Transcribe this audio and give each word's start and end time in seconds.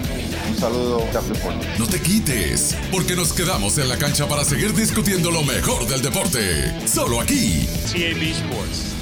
Un 0.49 0.57
saludo, 0.57 0.99
Tap 1.13 1.25
Deportes. 1.25 1.79
No 1.79 1.87
te 1.87 2.01
quites, 2.01 2.79
porque 2.91 3.15
nos 3.15 3.35
quedamos 3.35 3.77
en 3.77 3.91
la 3.91 3.99
cancha 3.99 4.27
para 4.27 4.43
seguir 4.43 4.73
discutiendo 4.73 5.31
lo 5.31 5.43
mejor 5.43 5.87
del 5.87 6.01
deporte. 6.01 6.89
Solo 6.89 7.21
aquí. 7.21 7.69
TAB 7.93 8.23
Sports. 8.23 9.00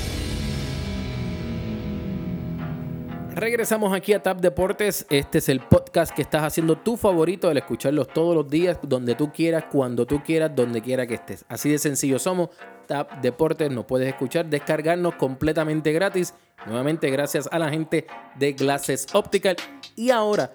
Regresamos 3.38 3.92
aquí 3.92 4.14
a 4.14 4.20
Tap 4.20 4.40
Deportes. 4.40 5.06
Este 5.10 5.38
es 5.38 5.48
el 5.48 5.60
podcast 5.60 6.12
que 6.12 6.22
estás 6.22 6.42
haciendo 6.42 6.76
tu 6.76 6.96
favorito, 6.96 7.48
el 7.48 7.58
escucharlos 7.58 8.08
todos 8.08 8.34
los 8.34 8.48
días, 8.48 8.78
donde 8.82 9.14
tú 9.14 9.32
quieras, 9.32 9.66
cuando 9.70 10.06
tú 10.06 10.24
quieras, 10.24 10.50
donde 10.56 10.82
quiera 10.82 11.06
que 11.06 11.14
estés. 11.14 11.44
Así 11.48 11.70
de 11.70 11.78
sencillo 11.78 12.18
somos. 12.18 12.48
Tap 12.88 13.20
Deportes 13.22 13.70
nos 13.70 13.84
puedes 13.84 14.08
escuchar, 14.08 14.46
descargarnos 14.46 15.14
completamente 15.14 15.92
gratis. 15.92 16.34
Nuevamente 16.66 17.10
gracias 17.10 17.48
a 17.52 17.60
la 17.60 17.70
gente 17.70 18.08
de 18.34 18.54
Glasses 18.54 19.06
Optical. 19.12 19.56
Y 19.94 20.10
ahora, 20.10 20.52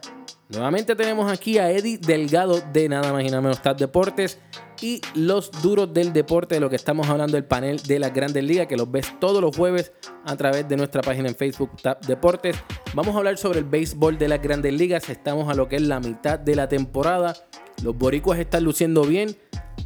nuevamente 0.50 0.94
tenemos 0.94 1.31
aquí 1.31 1.59
a 1.59 1.72
Eddie 1.72 2.00
Delgado 2.00 2.59
de 2.73 2.89
Nada 2.89 3.14
Más 3.14 3.23
y 3.23 3.28
Nada 3.28 3.39
Menos 3.39 3.61
Tap 3.61 3.78
Deportes 3.78 4.39
y 4.84 5.00
los 5.16 5.50
duros 5.62 5.94
del 5.94 6.12
deporte, 6.12 6.56
de 6.56 6.59
lo 6.59 6.70
que 6.70 6.76
estamos 6.76 7.08
hablando, 7.08 7.38
el 7.38 7.45
panel 7.45 7.81
de 7.84 8.00
las 8.00 8.14
grandes 8.14 8.44
ligas, 8.44 8.67
que 8.67 8.76
los 8.76 8.92
ves 8.92 9.17
todos 9.17 9.42
los 9.42 9.56
jueves 9.56 9.94
a 10.26 10.36
través 10.36 10.67
de 10.67 10.76
nuestra 10.76 11.02
página 11.02 11.30
en 11.30 11.36
Facebook, 11.36 11.72
Tap 11.81 12.06
Deportes. 12.06 12.58
Vamos 12.94 13.16
a 13.16 13.20
hablar 13.20 13.38
sobre 13.38 13.59
el 13.59 13.66
béisbol 13.66 14.17
de 14.17 14.28
las 14.28 14.42
grandes 14.42 14.73
ligas. 14.73 15.09
Estamos 15.09 15.48
a 15.48 15.54
lo 15.54 15.70
que 15.70 15.78
es 15.78 15.84
la 15.84 16.02
mitad 16.02 16.38
de 16.38 16.58
la 16.58 16.67
temporada. 16.67 17.34
Los 17.81 17.98
boricuas 17.98 18.39
están 18.39 18.66
luciendo 18.66 19.04
bien. 19.04 19.38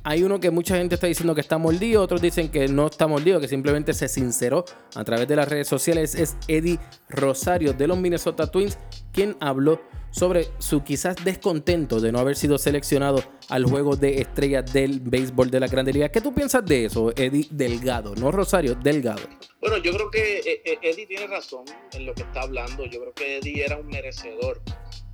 Hay 0.10 0.24
uno 0.24 0.40
que 0.40 0.52
mucha 0.52 0.78
gente 0.78 0.96
está 0.96 1.08
diciendo 1.08 1.36
que 1.36 1.42
está 1.42 1.58
mordido, 1.58 2.02
otros 2.02 2.22
dicen 2.22 2.48
que 2.48 2.70
no 2.70 2.88
está 2.88 3.08
mordido, 3.08 3.42
que 3.42 3.50
simplemente 3.50 3.94
se 3.94 4.08
sinceró 4.08 4.64
a 4.96 5.04
través 5.04 5.28
de 5.28 5.36
las 5.36 5.50
redes 5.50 5.68
sociales. 5.68 6.16
Es 6.16 6.38
Eddie 6.48 6.80
Rosario 7.10 7.74
de 7.74 7.88
los 7.88 7.98
Minnesota 7.98 8.50
Twins 8.50 8.78
quien 9.12 9.36
habló 9.42 9.82
sobre 10.10 10.48
su 10.60 10.82
quizás 10.82 11.18
descontento 11.26 12.00
de 12.00 12.14
no 12.14 12.20
haber 12.20 12.38
sido 12.38 12.58
seleccionado 12.58 13.22
al 13.50 13.66
juego 13.66 13.98
de 13.98 14.22
estrellas 14.22 14.72
del 14.72 15.02
béisbol 15.02 15.52
de 15.52 15.60
la 15.60 15.68
Grande 15.68 15.92
Liga. 15.92 16.08
¿Qué 16.08 16.22
tú 16.22 16.34
piensas 16.34 16.66
de 16.66 16.86
eso, 16.86 17.12
Eddie 17.14 17.50
Delgado? 17.52 18.16
No 18.16 18.32
Rosario, 18.32 18.76
Delgado. 18.76 19.24
Bueno, 19.60 19.76
yo 19.76 19.92
creo 19.92 20.10
que 20.10 20.38
eh, 20.40 20.62
eh, 20.64 20.78
Eddie 20.84 21.06
tiene 21.06 21.28
razón 21.28 21.66
en 21.92 22.06
lo 22.06 22.14
que 22.14 22.22
está 22.22 22.44
hablando. 22.44 22.86
Yo 22.86 23.02
creo 23.02 23.14
que 23.14 23.40
Eddie 23.40 23.66
era 23.66 23.76
un 23.76 23.88
merecedor 23.88 24.62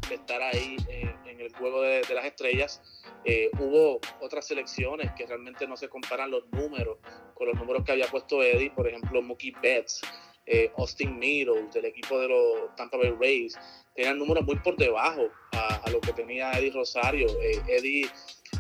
de 0.09 0.15
estar 0.15 0.41
ahí 0.41 0.77
en, 0.89 1.15
en 1.27 1.41
el 1.41 1.53
juego 1.55 1.81
de, 1.81 2.01
de 2.01 2.13
las 2.13 2.25
estrellas. 2.25 2.81
Eh, 3.25 3.49
hubo 3.59 3.99
otras 4.21 4.47
selecciones 4.47 5.11
que 5.13 5.25
realmente 5.25 5.67
no 5.67 5.77
se 5.77 5.87
comparan 5.87 6.29
los 6.31 6.45
números 6.51 6.97
con 7.33 7.47
los 7.47 7.55
números 7.55 7.83
que 7.83 7.93
había 7.93 8.07
puesto 8.07 8.43
Eddie, 8.43 8.71
por 8.71 8.87
ejemplo, 8.87 9.21
Mookie 9.21 9.53
Betts, 9.61 10.01
eh, 10.45 10.71
Austin 10.77 11.17
Meadows 11.17 11.73
del 11.73 11.85
equipo 11.85 12.19
de 12.19 12.27
los 12.27 12.75
Tampa 12.75 12.97
Bay 12.97 13.15
Rays, 13.17 13.57
tenían 13.95 14.17
números 14.17 14.43
muy 14.45 14.57
por 14.57 14.75
debajo 14.75 15.29
a, 15.53 15.75
a 15.75 15.89
lo 15.89 16.01
que 16.01 16.11
tenía 16.13 16.51
Eddie 16.51 16.71
Rosario. 16.71 17.27
Eh, 17.41 17.61
Eddie 17.67 18.09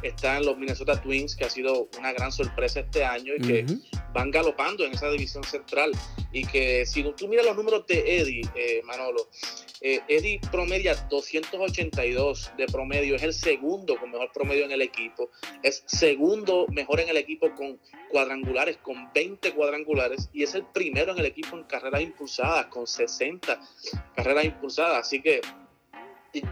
está 0.03 0.37
en 0.37 0.45
los 0.45 0.57
Minnesota 0.57 1.01
Twins, 1.01 1.35
que 1.35 1.45
ha 1.45 1.49
sido 1.49 1.89
una 1.97 2.11
gran 2.13 2.31
sorpresa 2.31 2.81
este 2.81 3.03
año 3.03 3.33
y 3.35 3.41
que 3.41 3.65
van 4.13 4.31
galopando 4.31 4.85
en 4.85 4.93
esa 4.93 5.09
división 5.09 5.43
central. 5.43 5.91
Y 6.31 6.45
que 6.45 6.85
si 6.85 7.03
tú 7.13 7.27
miras 7.27 7.45
los 7.45 7.55
números 7.55 7.85
de 7.87 8.19
Eddie, 8.19 8.41
eh, 8.55 8.81
Manolo, 8.85 9.29
eh, 9.81 9.99
Eddie 10.07 10.39
promedia 10.51 10.95
282 11.09 12.51
de 12.57 12.65
promedio, 12.67 13.15
es 13.15 13.23
el 13.23 13.33
segundo 13.33 13.97
con 13.97 14.11
mejor 14.11 14.31
promedio 14.31 14.65
en 14.65 14.71
el 14.71 14.81
equipo, 14.81 15.29
es 15.61 15.83
segundo 15.85 16.65
mejor 16.69 16.99
en 17.01 17.09
el 17.09 17.17
equipo 17.17 17.53
con 17.53 17.79
cuadrangulares, 18.09 18.77
con 18.77 19.11
20 19.13 19.53
cuadrangulares, 19.53 20.29
y 20.33 20.43
es 20.43 20.55
el 20.55 20.65
primero 20.65 21.11
en 21.11 21.19
el 21.19 21.25
equipo 21.25 21.57
en 21.57 21.63
carreras 21.63 22.01
impulsadas, 22.01 22.67
con 22.67 22.87
60 22.87 23.59
carreras 24.15 24.45
impulsadas. 24.45 25.07
Así 25.07 25.21
que 25.21 25.41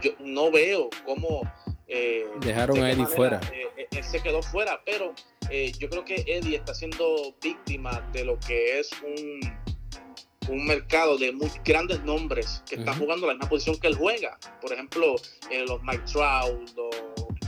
yo 0.00 0.12
no 0.20 0.50
veo 0.50 0.90
cómo... 1.04 1.42
eh, 1.92 2.26
Dejaron 2.40 2.76
de 2.76 2.84
a 2.86 2.90
Eddie 2.92 3.06
fuera. 3.06 3.40
eh, 3.52 3.66
eh, 3.76 3.86
él 3.90 4.04
se 4.04 4.20
quedó 4.22 4.42
fuera, 4.42 4.80
pero 4.84 5.12
eh, 5.50 5.72
yo 5.78 5.88
creo 5.90 6.04
que 6.04 6.24
Eddie 6.26 6.56
está 6.56 6.74
siendo 6.74 7.34
víctima 7.42 8.00
de 8.12 8.24
lo 8.24 8.38
que 8.40 8.78
es 8.80 8.90
un, 9.02 9.40
un 10.48 10.64
mercado 10.66 11.18
de 11.18 11.32
muy 11.32 11.50
grandes 11.64 12.02
nombres 12.02 12.62
que 12.68 12.76
están 12.76 12.94
Ujú. 12.94 13.04
jugando 13.04 13.26
la 13.26 13.34
misma 13.34 13.48
posición 13.48 13.78
que 13.78 13.86
él 13.88 13.94
juega. 13.96 14.38
Por 14.60 14.72
ejemplo, 14.72 15.16
los 15.68 15.82
Mike 15.82 16.02
Trout, 16.10 16.70
los 16.76 16.91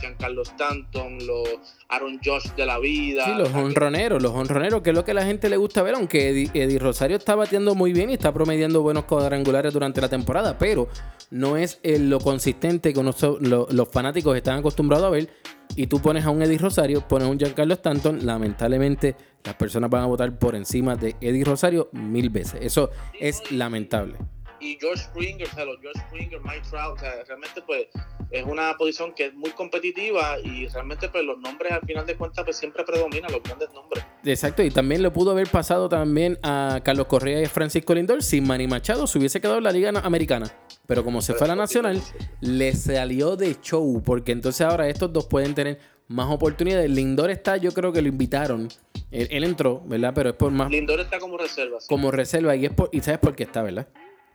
Giancarlo 0.05 0.43
Stanton, 0.43 1.17
los 1.25 1.49
Aaron 1.89 2.19
Josh 2.23 2.51
de 2.55 2.65
la 2.65 2.79
vida. 2.79 3.25
Sí, 3.25 3.31
los 3.37 3.53
honroneros, 3.53 4.21
los 4.21 4.31
honroneros, 4.33 4.81
que 4.81 4.91
es 4.91 4.95
lo 4.95 5.03
que 5.03 5.11
a 5.11 5.15
la 5.15 5.25
gente 5.25 5.49
le 5.49 5.57
gusta 5.57 5.81
ver, 5.81 5.95
aunque 5.95 6.29
Eddie, 6.29 6.51
Eddie 6.53 6.79
Rosario 6.79 7.17
está 7.17 7.35
bateando 7.35 7.75
muy 7.75 7.91
bien 7.93 8.09
y 8.09 8.13
está 8.13 8.33
promediando 8.33 8.81
buenos 8.81 9.05
cuadrangulares 9.05 9.73
durante 9.73 10.01
la 10.01 10.09
temporada, 10.09 10.57
pero 10.57 10.87
no 11.31 11.57
es 11.57 11.79
eh, 11.83 11.97
lo 11.99 12.19
consistente 12.19 12.93
que 12.93 13.01
lo- 13.03 13.67
los 13.71 13.89
fanáticos 13.89 14.35
están 14.37 14.59
acostumbrados 14.59 15.05
a 15.07 15.09
ver. 15.09 15.29
Y 15.75 15.87
tú 15.87 15.99
pones 15.99 16.23
a 16.25 16.29
un 16.29 16.41
Eddie 16.43 16.59
Rosario, 16.59 17.01
pones 17.07 17.27
a 17.27 17.31
un 17.31 17.39
Giancarlo 17.39 17.73
Stanton, 17.73 18.25
lamentablemente 18.25 19.15
las 19.43 19.55
personas 19.55 19.89
van 19.89 20.03
a 20.03 20.05
votar 20.05 20.37
por 20.37 20.55
encima 20.55 20.95
de 20.95 21.15
Eddie 21.19 21.43
Rosario 21.43 21.89
mil 21.91 22.29
veces. 22.29 22.59
Eso 22.61 22.91
es 23.19 23.51
lamentable. 23.51 24.15
Y 24.65 24.77
George 24.79 25.03
Springer, 25.03 25.47
o 25.47 25.51
sea, 25.51 25.65
los 25.65 25.79
George 25.79 25.99
Springer, 26.07 26.39
Mike 26.41 26.63
Trout, 26.69 26.97
o 26.97 26.99
sea, 26.99 27.23
realmente 27.27 27.61
pues 27.61 27.87
es 28.31 28.43
una 28.43 28.75
posición 28.77 29.13
que 29.13 29.27
es 29.27 29.33
muy 29.33 29.51
competitiva 29.51 30.39
y 30.43 30.67
realmente 30.67 31.07
pues 31.09 31.23
los 31.23 31.37
nombres 31.37 31.71
al 31.71 31.81
final 31.81 32.05
de 32.05 32.15
cuentas 32.15 32.43
pues 32.43 32.57
siempre 32.57 32.83
predominan 32.83 33.31
los 33.31 33.43
grandes 33.43 33.71
nombres. 33.73 34.03
Exacto, 34.23 34.63
y 34.63 34.71
también 34.71 35.01
le 35.03 35.11
pudo 35.11 35.31
haber 35.31 35.47
pasado 35.47 35.87
también 35.87 36.39
a 36.41 36.79
Carlos 36.83 37.07
Correa 37.07 37.41
y 37.41 37.45
a 37.45 37.49
Francisco 37.49 37.93
Lindor 37.93 38.23
si 38.23 38.41
Manny 38.41 38.67
Machado 38.67 39.05
se 39.07 39.19
hubiese 39.19 39.39
quedado 39.39 39.59
en 39.59 39.63
la 39.63 39.71
Liga 39.71 39.91
Americana. 40.03 40.51
Pero 40.87 41.03
como 41.03 41.21
se 41.21 41.33
fue 41.33 41.45
a 41.45 41.49
la 41.49 41.55
Nacional, 41.55 42.01
le 42.41 42.73
salió 42.73 43.35
de 43.35 43.55
show, 43.61 44.03
porque 44.03 44.31
entonces 44.31 44.61
ahora 44.61 44.87
estos 44.87 45.11
dos 45.11 45.25
pueden 45.25 45.55
tener 45.55 45.79
más 46.07 46.31
oportunidades. 46.31 46.89
Lindor 46.89 47.31
está, 47.31 47.57
yo 47.57 47.71
creo 47.71 47.91
que 47.91 48.01
lo 48.01 48.07
invitaron. 48.07 48.67
Él, 49.11 49.27
él 49.31 49.43
entró, 49.43 49.81
¿verdad? 49.85 50.11
Pero 50.13 50.29
es 50.29 50.35
por 50.35 50.51
más 50.51 50.69
Lindor 50.69 50.99
está 50.99 51.19
como 51.19 51.37
reserva. 51.37 51.79
sí. 51.79 51.87
como 51.87 52.11
reserva 52.11 52.55
y 52.55 52.65
es 52.65 52.71
por, 52.71 52.89
y 52.91 53.01
sabes 53.01 53.19
por 53.19 53.35
qué 53.35 53.43
está, 53.43 53.63
¿verdad? 53.63 53.87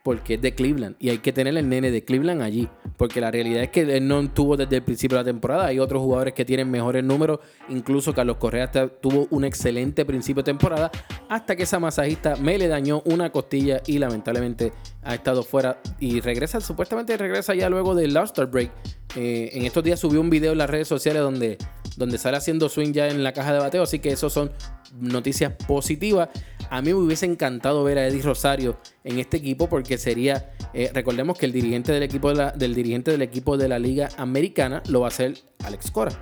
Porque 0.03 0.35
es 0.35 0.41
de 0.41 0.55
Cleveland 0.55 0.97
y 0.99 1.11
hay 1.11 1.19
que 1.19 1.33
tener 1.33 1.57
el 1.57 1.69
nene 1.69 1.91
de 1.91 2.05
Cleveland 2.05 2.41
allí, 2.41 2.69
porque 2.97 3.21
la 3.21 3.31
realidad 3.31 3.63
es 3.63 3.71
que 3.71 3.83
él 3.83 4.09
no 4.09 4.27
tuvo 4.31 4.57
desde 4.57 4.77
el 4.77 4.83
principio 4.83 5.19
de 5.19 5.25
la 5.25 5.31
temporada, 5.31 5.67
hay 5.67 5.79
otros 5.79 6.01
jugadores 6.01 6.33
que 6.33 6.47
tienen 6.47 6.71
mejores 6.71 7.05
números, 7.05 7.41
incluso 7.69 8.15
Carlos 8.15 8.39
Correa 8.39 8.71
tuvo 8.71 9.27
un 9.31 9.45
excelente 9.45 10.07
principio 10.07 10.43
de 10.43 10.47
temporada, 10.53 10.91
hasta 11.29 11.55
que 11.55 11.65
esa 11.65 11.79
masajista 11.79 12.37
me 12.37 12.57
le 12.57 12.69
dañó 12.69 13.03
una 13.05 13.31
costilla 13.31 13.83
y 13.87 13.99
lamentablemente 13.99 14.73
ha 15.03 15.15
estado 15.15 15.43
fuera 15.43 15.81
y 15.99 16.21
regresa, 16.21 16.61
supuestamente 16.61 17.17
regresa 17.17 17.55
ya 17.55 17.69
luego 17.69 17.95
del 17.95 18.17
All-Star 18.17 18.47
Break. 18.47 18.71
Eh, 19.17 19.51
en 19.55 19.65
estos 19.65 19.83
días 19.83 20.01
subió 20.01 20.21
un 20.21 20.31
video 20.31 20.53
en 20.53 20.59
las 20.59 20.71
redes 20.71 20.89
sociales 20.89 21.21
donde, 21.23 21.59
donde 21.97 22.17
sale 22.17 22.37
haciendo 22.37 22.69
swing 22.69 22.93
ya 22.93 23.09
en 23.09 23.23
la 23.23 23.33
caja 23.33 23.53
de 23.53 23.59
bateo, 23.59 23.83
así 23.83 23.99
que 23.99 24.11
eso 24.11 24.31
son 24.31 24.51
noticias 24.99 25.53
positivas. 25.67 26.29
A 26.71 26.81
mí 26.83 26.89
me 26.89 26.95
hubiese 26.95 27.27
encantado 27.27 27.83
ver 27.85 27.99
a 27.99 28.07
Eddie 28.07 28.23
Rosario 28.23 28.77
en 29.05 29.19
este 29.19 29.39
equipo 29.39 29.69
porque 29.69 29.99
sería, 29.99 30.53
eh, 30.73 30.91
recordemos 30.95 31.37
que 31.37 31.47
el 31.47 31.53
dirigente 31.53 31.91
del 31.93 32.05
equipo 32.05 32.29
de 32.29 32.35
la, 32.37 32.51
del 32.53 32.75
dirigente 32.75 33.11
del 33.11 33.23
equipo 33.23 33.57
de 33.57 33.69
la 33.69 33.79
Liga 33.79 34.09
Americana 34.17 34.83
lo 34.89 35.01
va 35.01 35.07
a 35.07 35.09
hacer 35.09 35.35
Alex 35.65 35.91
Cora. 35.91 36.13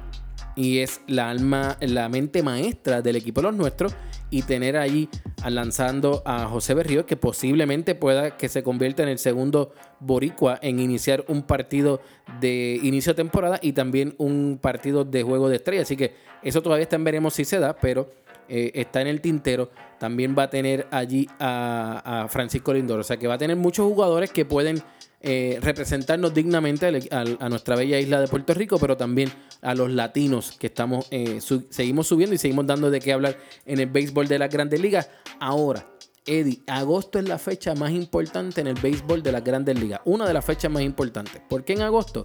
Y 0.57 0.79
es 0.79 1.03
la 1.07 1.31
alma, 1.31 1.77
la 1.81 2.09
mente 2.09 2.43
maestra 2.43 3.01
del 3.01 3.15
equipo 3.17 3.41
de 3.41 3.49
los 3.49 3.57
nuestros. 3.57 3.95
Y 4.31 4.43
tener 4.43 4.77
allí 4.77 5.09
a- 5.43 5.51
lanzando 5.51 6.23
a 6.27 6.47
José 6.47 6.75
Berrío, 6.75 7.07
que 7.07 7.17
posiblemente 7.17 7.95
pueda 7.95 8.37
que 8.37 8.49
se 8.49 8.63
convierta 8.63 9.03
en 9.03 9.09
el 9.09 9.19
segundo 9.19 9.73
Boricua 10.01 10.59
en 10.61 10.81
iniciar 10.81 11.25
un 11.29 11.43
partido 11.43 12.01
de 12.41 12.79
inicio 12.83 13.13
de 13.13 13.17
temporada 13.17 13.59
y 13.63 13.73
también 13.73 14.15
un 14.19 14.59
partido 14.61 15.05
de 15.05 15.23
juego 15.23 15.49
de 15.49 15.57
estrella. 15.57 15.83
Así 15.83 15.97
que 15.97 16.15
eso 16.43 16.61
todavía 16.63 16.83
está 16.83 16.97
en 16.97 17.05
veremos 17.05 17.35
si 17.35 17.45
se 17.45 17.59
da, 17.59 17.75
pero 17.77 18.11
eh, 18.49 18.73
está 18.75 19.01
en 19.01 19.09
el 19.09 19.21
tintero. 19.21 19.71
También 19.99 20.35
va 20.39 20.45
a 20.45 20.51
tener 20.51 20.87
allí 20.91 21.29
a, 21.39 22.27
Francisco 22.31 22.73
Lindor. 22.73 23.01
O 23.01 23.03
sea 23.03 23.17
que 23.17 23.27
va 23.27 23.35
a 23.35 23.39
tener 23.39 23.57
muchos 23.57 23.87
jugadores 23.87 24.31
que 24.31 24.45
pueden 24.45 24.83
eh, 25.21 25.59
representarnos 25.61 26.33
dignamente 26.33 26.87
a, 27.11 27.49
nuestra 27.49 27.77
bella 27.77 27.99
isla 27.99 28.21
de 28.21 28.29
Puerto 28.29 28.55
Rico, 28.55 28.79
pero 28.79 28.97
también 28.97 29.31
a 29.63 29.75
los 29.75 29.91
latinos 29.91 30.53
que 30.53 30.69
estamos, 30.69 31.09
eh, 31.11 31.41
seguimos 31.71 32.07
subiendo 32.07 32.35
y 32.35 32.39
seguimos 32.39 32.67
dando 32.67 32.91
de 32.91 33.01
qué 33.01 33.13
hablar 33.13 33.37
en 33.67 33.81
el 33.81 33.87
béisbol 33.87 34.29
de 34.29 34.39
las 34.39 34.51
grandes 34.51 34.81
ligas. 34.81 35.11
Ahora, 35.41 35.85
Eddie, 36.29 36.63
agosto 36.67 37.19
es 37.19 37.27
la 37.27 37.39
fecha 37.39 37.75
más 37.75 37.91
importante 37.91 38.61
en 38.61 38.67
el 38.67 38.75
béisbol 38.75 39.23
de 39.23 39.33
las 39.33 39.43
grandes 39.43 39.81
ligas. 39.81 40.01
Una 40.05 40.27
de 40.27 40.35
las 40.35 40.45
fechas 40.45 40.71
más 40.71 40.83
importantes. 40.83 41.41
¿Por 41.49 41.65
qué 41.65 41.73
en 41.73 41.83
agosto? 41.83 42.23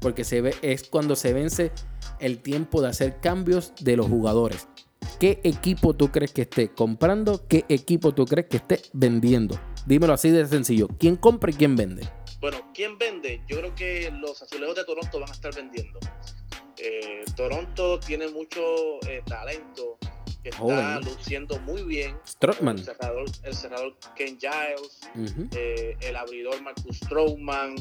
Porque 0.00 0.24
se 0.24 0.40
ve, 0.40 0.54
es 0.60 0.88
cuando 0.88 1.16
se 1.16 1.32
vence 1.32 1.70
el 2.18 2.38
tiempo 2.38 2.82
de 2.82 2.88
hacer 2.88 3.20
cambios 3.20 3.72
de 3.80 3.96
los 3.96 4.06
jugadores. 4.06 4.68
¿Qué 5.18 5.40
equipo 5.44 5.94
tú 5.94 6.10
crees 6.10 6.32
que 6.32 6.42
esté 6.42 6.68
comprando? 6.72 7.46
¿Qué 7.46 7.64
equipo 7.68 8.12
tú 8.12 8.26
crees 8.26 8.48
que 8.48 8.56
esté 8.56 8.80
vendiendo? 8.92 9.58
Dímelo 9.86 10.12
así 10.12 10.30
de 10.30 10.46
sencillo. 10.46 10.88
¿Quién 10.98 11.16
compra 11.16 11.50
y 11.50 11.54
quién 11.54 11.76
vende? 11.76 12.08
Bueno, 12.40 12.58
¿quién 12.74 12.98
vende? 12.98 13.42
Yo 13.46 13.58
creo 13.58 13.74
que 13.74 14.10
los 14.10 14.42
azulejos 14.42 14.76
de 14.76 14.84
Toronto 14.84 15.20
van 15.20 15.30
a 15.30 15.32
estar 15.32 15.54
vendiendo. 15.54 15.98
Eh, 16.76 17.24
Toronto 17.36 18.00
tiene 18.00 18.28
mucho 18.28 18.60
eh, 19.08 19.22
talento, 19.24 19.96
está 20.42 21.00
luciendo 21.00 21.58
muy 21.60 21.82
bien. 21.84 22.16
Strotman. 22.26 22.78
El 23.44 23.54
cerrador, 23.54 23.96
Ken 24.16 24.38
Giles, 24.38 25.48
eh, 25.56 25.96
el 26.00 26.16
abridor 26.16 26.60
Marcus 26.60 26.96
Stroman. 26.96 27.76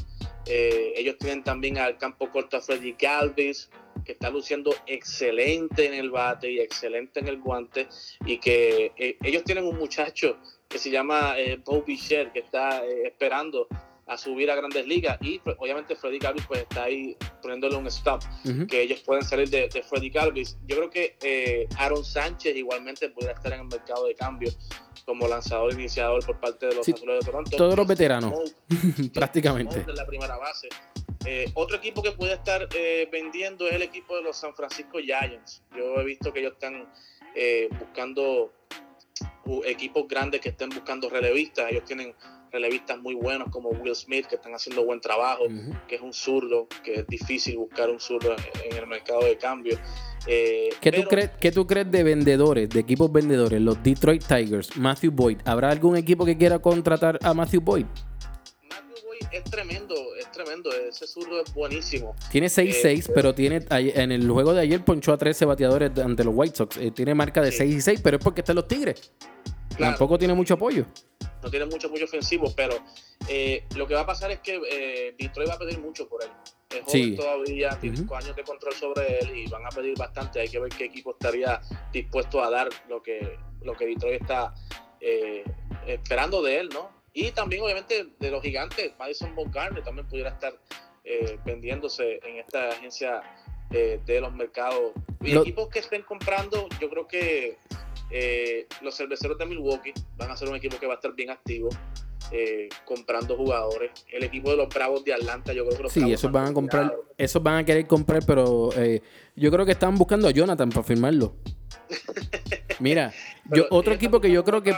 ellos 0.46 1.18
tienen 1.20 1.44
también 1.44 1.78
al 1.80 1.98
campo 1.98 2.30
corto 2.30 2.58
a 2.58 2.62
Freddy 2.62 2.96
Galvis, 2.98 3.70
que 4.04 4.14
está 4.14 4.30
luciendo 4.30 4.74
excelente 4.88 5.86
en 5.86 5.94
el 5.94 6.12
bate 6.12 6.52
y 6.52 6.60
excelente 6.60 7.20
en 7.20 7.28
el 7.28 7.40
guante. 7.40 7.88
Y 8.26 8.38
que 8.38 9.18
ellos 9.22 9.44
tienen 9.44 9.66
un 9.66 9.78
muchacho 9.78 10.38
que 10.68 10.78
se 10.78 10.90
llama 10.90 11.36
Bobby 11.66 11.96
Sher, 11.96 12.32
que 12.32 12.40
está 12.40 12.84
esperando 12.86 13.68
a 14.06 14.18
subir 14.18 14.52
a 14.52 14.56
grandes 14.56 14.86
ligas 14.86 15.18
y 15.22 15.40
pues, 15.40 15.56
obviamente 15.60 15.96
Freddy 15.96 16.20
Galvis 16.20 16.46
pues 16.46 16.62
está 16.62 16.84
ahí 16.84 17.16
poniéndole 17.42 17.78
un 17.78 17.88
stop 17.88 18.22
que 18.68 18.82
ellos 18.82 19.00
pueden 19.02 19.24
salir 19.24 19.50
de, 19.50 19.70
de 19.70 19.84
Freddy 19.84 20.10
Galvis 20.10 20.58
yo 20.68 20.76
creo 20.76 20.90
que 20.90 21.16
eh, 21.22 21.68
Aaron 21.78 22.04
Sánchez 22.04 22.56
igualmente 22.56 23.10
pudiera 23.10 23.34
estar 23.34 23.54
en 23.54 23.62
el 23.62 23.68
mercado 23.68 24.06
de 24.08 24.16
cambio 24.16 24.52
como 25.06 25.28
lanzador 25.28 25.74
iniciador 25.74 26.26
por 26.26 26.40
parte 26.40 26.66
de 26.68 26.76
los 26.76 26.88
Azules 26.88 27.20
de 27.20 27.26
Toronto. 27.26 27.58
todos 27.58 27.76
los 27.76 27.88
veteranos 27.88 28.56
prácticamente. 29.14 29.84
De 29.84 29.94
la 29.94 30.06
primera 30.06 30.38
base 30.38 30.70
eh, 31.26 31.46
otro 31.54 31.78
equipo 31.78 32.02
que 32.02 32.12
puede 32.12 32.34
estar 32.34 32.68
eh, 32.76 33.08
vendiendo 33.12 33.68
es 33.68 33.74
el 33.74 33.82
equipo 33.82 34.16
de 34.16 34.24
los 34.24 34.38
San 34.38 34.54
Francisco 34.56 35.00
Giants 35.00 35.64
yo 35.76 36.00
he 36.00 36.04
visto 36.04 36.32
que 36.34 36.40
ellos 36.40 36.54
están 36.54 36.88
buscando 37.80 38.54
equipos 39.66 40.08
grandes 40.08 40.40
que 40.40 40.50
estén 40.50 40.70
buscando 40.70 41.10
relevistas 41.10 41.72
ellos 41.72 41.84
tienen 41.84 42.14
relevistas 42.54 43.00
muy 43.00 43.16
buenos 43.16 43.50
como 43.50 43.70
Will 43.70 43.96
Smith, 43.96 44.28
que 44.28 44.36
están 44.36 44.54
haciendo 44.54 44.86
buen 44.86 45.02
trabajo, 45.02 45.46
que 45.88 45.96
es 45.96 46.02
un 46.02 46.14
zurdo, 46.14 46.68
que 46.84 47.00
es 47.00 47.08
difícil 47.08 47.58
buscar 47.58 47.90
un 47.90 48.00
zurdo 48.00 48.36
en 48.64 48.78
el 48.78 48.86
mercado 48.86 49.26
de 49.26 49.38
cambio. 49.38 49.78
Eh, 50.28 50.70
¿Qué, 50.80 50.92
tú 50.92 51.04
crees, 51.10 51.32
¿Qué 51.42 51.52
tú 51.52 51.66
crees 51.66 51.92
de 51.92 52.04
vendedores, 52.04 52.70
de 52.70 52.80
equipos 52.80 53.12
vendedores, 53.12 53.60
los 53.60 53.82
Detroit 53.82 54.24
Tigers, 54.24 54.78
Matthew 54.78 55.12
Boyd? 55.12 55.40
¿Habrá 55.46 55.72
algún 55.72 55.98
equipo 55.98 56.24
que 56.24 56.38
quiera 56.38 56.60
contratar 56.60 57.18
a 57.24 57.34
Matthew 57.34 57.62
Boyd? 57.62 57.86
Matthew 58.70 59.04
Boyd 59.04 59.28
es 59.32 59.44
tremendo, 59.46 59.96
tremendo, 60.34 60.70
ese 60.74 61.08
zurdo 61.08 61.42
es 61.42 61.54
buenísimo. 61.54 62.16
Tiene 62.30 62.48
6-6, 62.48 63.10
eh, 63.10 63.12
pero 63.16 63.34
tiene 63.34 63.66
en 63.70 64.12
el 64.12 64.30
juego 64.30 64.54
de 64.54 64.62
ayer 64.62 64.84
ponchó 64.84 65.14
a 65.14 65.18
13 65.18 65.46
bateadores 65.46 65.98
ante 65.98 66.24
los 66.26 66.34
White 66.36 66.58
Sox. 66.58 66.78
Eh, 66.78 66.92
tiene 66.92 67.16
marca 67.16 67.42
de 67.42 67.52
6 67.52 67.76
y 67.76 67.82
6, 67.82 68.02
pero 68.04 68.18
es 68.18 68.24
porque 68.24 68.42
están 68.42 68.58
los 68.58 68.68
Tigres. 68.68 69.14
Tampoco 69.78 70.18
tiene 70.18 70.34
mucho 70.34 70.56
apoyo 70.56 70.86
no 71.42 71.50
tiene 71.50 71.66
mucho 71.66 71.88
apoyo 71.88 72.06
ofensivo, 72.06 72.54
pero 72.56 72.76
eh, 73.28 73.66
lo 73.76 73.86
que 73.86 73.94
va 73.94 74.02
a 74.02 74.06
pasar 74.06 74.32
es 74.32 74.40
que 74.40 74.62
eh, 74.72 75.14
Detroit 75.20 75.50
va 75.50 75.56
a 75.56 75.60
pedir 75.60 75.78
mucho 75.80 76.08
por 76.08 76.24
él. 76.24 76.30
Es 76.70 76.84
joven 76.86 77.16
todavía, 77.18 77.78
tiene 77.82 77.98
cinco 77.98 78.16
años 78.16 78.36
de 78.36 78.44
control 78.44 78.74
sobre 78.74 79.20
él 79.20 79.38
y 79.38 79.50
van 79.50 79.66
a 79.66 79.70
pedir 79.70 79.98
bastante. 79.98 80.40
Hay 80.40 80.48
que 80.48 80.60
ver 80.60 80.72
qué 80.72 80.86
equipo 80.86 81.12
estaría 81.12 81.60
dispuesto 81.92 82.42
a 82.42 82.50
dar 82.50 82.70
lo 82.88 83.04
que, 83.04 83.38
lo 83.62 83.74
que 83.76 83.88
Detroit 83.88 84.22
está 84.22 84.54
esperando 85.86 86.42
de 86.42 86.60
él, 86.62 86.70
¿no? 86.70 87.03
Y 87.14 87.32
también, 87.32 87.62
obviamente, 87.62 88.08
de 88.20 88.32
los 88.32 88.42
gigantes, 88.42 88.94
Madison 88.98 89.36
Bumgarner 89.36 89.84
también 89.84 90.08
pudiera 90.08 90.30
estar 90.30 90.54
vendiéndose 91.46 92.20
en 92.24 92.38
esta 92.38 92.70
agencia 92.70 93.22
de 93.70 94.22
los 94.22 94.34
mercados. 94.34 94.94
Y 95.22 95.38
equipos 95.38 95.70
que 95.70 95.80
estén 95.80 96.02
comprando, 96.04 96.68
yo 96.80 96.90
creo 96.90 97.08
que 97.08 97.58
eh, 98.16 98.68
los 98.82 98.96
cerveceros 98.96 99.38
de 99.40 99.46
Milwaukee 99.48 99.92
van 100.18 100.30
a 100.30 100.38
ser 100.38 100.48
un 100.48 100.56
equipo 100.56 100.78
que 100.80 100.86
va 100.86 100.94
a 100.94 100.96
estar 100.96 101.14
bien 101.14 101.32
activo. 101.32 101.70
Eh, 102.32 102.70
comprando 102.86 103.36
jugadores. 103.36 103.92
El 104.12 104.24
equipo 104.24 104.50
de 104.50 104.58
los 104.58 104.70
Bravos 104.70 105.04
de 105.04 105.14
Atlanta, 105.14 105.54
yo 105.54 105.66
creo 105.66 105.78
que 105.78 105.84
los 105.84 105.92
Sí, 105.92 106.12
esos 106.12 106.32
van 106.32 106.48
a 106.48 106.54
comprar, 106.54 106.96
esos 107.18 107.44
van 107.44 107.58
a 107.58 107.66
querer 107.66 107.86
comprar, 107.86 108.24
pero 108.26 108.70
eh, 108.76 109.02
yo 109.36 109.52
creo 109.52 109.66
que 109.66 109.74
están 109.74 109.96
buscando 109.96 110.28
a 110.28 110.32
Jonathan 110.32 110.70
para 110.70 110.84
firmarlo. 110.84 111.36
Mira, 112.84 113.14
yo, 113.50 113.66
otro 113.70 113.94
equipo 113.94 114.20
que 114.20 114.30
yo 114.30 114.44
creo 114.44 114.62
que 114.62 114.76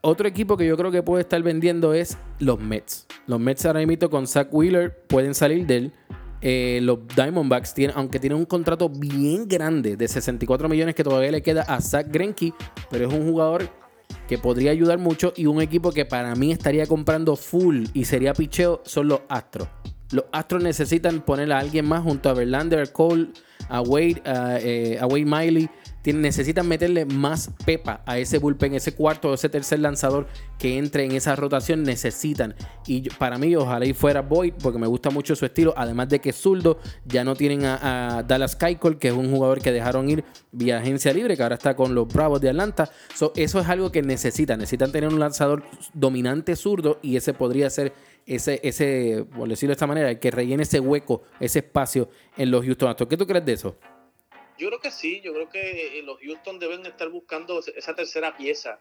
otro 0.00 0.26
equipo 0.26 0.56
que 0.56 0.66
yo 0.66 0.76
creo 0.76 0.90
que 0.90 1.04
puede 1.04 1.22
estar 1.22 1.40
vendiendo 1.40 1.94
es 1.94 2.18
los 2.40 2.58
Mets. 2.58 3.06
Los 3.28 3.38
Mets 3.38 3.64
ahora 3.64 3.86
mismo 3.86 4.10
con 4.10 4.26
Zach 4.26 4.48
Wheeler 4.50 5.06
pueden 5.06 5.32
salir 5.32 5.64
de 5.64 5.76
él. 5.76 5.92
Eh, 6.40 6.80
los 6.82 6.98
Diamondbacks, 7.14 7.74
tienen, 7.74 7.96
aunque 7.96 8.18
tienen 8.18 8.40
un 8.40 8.44
contrato 8.44 8.88
bien 8.88 9.46
grande 9.46 9.96
de 9.96 10.08
64 10.08 10.68
millones 10.68 10.96
que 10.96 11.04
todavía 11.04 11.30
le 11.30 11.42
queda 11.42 11.62
a 11.62 11.80
Zach 11.80 12.08
Greinke, 12.10 12.52
pero 12.90 13.06
es 13.06 13.14
un 13.14 13.24
jugador 13.24 13.68
que 14.26 14.36
podría 14.36 14.72
ayudar 14.72 14.98
mucho 14.98 15.32
y 15.36 15.46
un 15.46 15.62
equipo 15.62 15.92
que 15.92 16.04
para 16.04 16.34
mí 16.34 16.50
estaría 16.50 16.88
comprando 16.88 17.36
full 17.36 17.84
y 17.94 18.04
sería 18.04 18.34
picheo 18.34 18.82
son 18.84 19.06
los 19.06 19.20
Astros. 19.28 19.68
Los 20.10 20.24
Astros 20.32 20.64
necesitan 20.64 21.20
poner 21.20 21.52
a 21.52 21.60
alguien 21.60 21.86
más 21.86 22.02
junto 22.02 22.28
a 22.28 22.34
Verlander, 22.34 22.90
Cole, 22.90 23.28
a 23.68 23.80
Wade, 23.80 24.20
a 24.24 24.58
eh, 24.60 24.98
Wade 25.00 25.24
Miley 25.24 25.70
necesitan 26.04 26.66
meterle 26.66 27.04
más 27.04 27.50
pepa 27.64 28.02
a 28.06 28.18
ese 28.18 28.38
bullpen, 28.38 28.74
ese 28.74 28.92
cuarto 28.92 29.30
o 29.30 29.34
ese 29.34 29.48
tercer 29.48 29.78
lanzador 29.78 30.26
que 30.58 30.78
entre 30.78 31.04
en 31.04 31.12
esa 31.12 31.36
rotación. 31.36 31.84
Necesitan. 31.84 32.54
Y 32.86 33.08
para 33.10 33.38
mí, 33.38 33.54
ojalá 33.54 33.86
y 33.86 33.92
fuera 33.92 34.22
Boyd, 34.22 34.54
porque 34.60 34.78
me 34.78 34.86
gusta 34.88 35.10
mucho 35.10 35.36
su 35.36 35.46
estilo. 35.46 35.74
Además 35.76 36.08
de 36.08 36.20
que 36.20 36.32
zurdo, 36.32 36.78
ya 37.04 37.22
no 37.22 37.36
tienen 37.36 37.64
a, 37.64 38.24
Dallas 38.26 38.56
Keuchel, 38.56 38.98
que 38.98 39.08
es 39.08 39.14
un 39.14 39.30
jugador 39.30 39.60
que 39.60 39.70
dejaron 39.70 40.08
ir 40.08 40.24
vía 40.50 40.78
agencia 40.78 41.12
libre, 41.12 41.36
que 41.36 41.42
ahora 41.42 41.54
está 41.54 41.76
con 41.76 41.94
los 41.94 42.08
Bravos 42.08 42.40
de 42.40 42.50
Atlanta. 42.50 42.90
eso 43.36 43.60
es 43.60 43.68
algo 43.68 43.92
que 43.92 44.02
necesitan. 44.02 44.58
Necesitan 44.58 44.90
tener 44.90 45.08
un 45.08 45.20
lanzador 45.20 45.62
dominante 45.94 46.56
zurdo 46.56 46.98
y 47.02 47.16
ese 47.16 47.32
podría 47.34 47.70
ser 47.70 47.92
ese, 48.26 48.60
ese, 48.62 49.26
por 49.36 49.48
decirlo 49.48 49.70
de 49.70 49.74
esta 49.74 49.86
manera, 49.86 50.10
el 50.10 50.18
que 50.18 50.30
rellene 50.30 50.62
ese 50.62 50.80
hueco, 50.80 51.22
ese 51.40 51.60
espacio 51.60 52.08
en 52.36 52.50
los 52.50 52.64
Houston 52.64 52.88
Astros. 52.88 53.08
¿Qué 53.08 53.16
tú 53.16 53.26
crees 53.26 53.44
de 53.44 53.52
eso? 53.52 53.76
Yo 54.62 54.68
creo 54.68 54.78
que 54.80 54.92
sí, 54.92 55.20
yo 55.24 55.34
creo 55.34 55.48
que 55.48 55.98
eh, 55.98 56.02
los 56.02 56.20
Houston 56.20 56.60
deben 56.60 56.86
estar 56.86 57.08
buscando 57.08 57.58
esa 57.58 57.96
tercera 57.96 58.36
pieza 58.36 58.78